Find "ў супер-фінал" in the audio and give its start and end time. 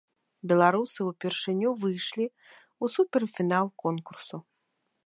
2.29-3.65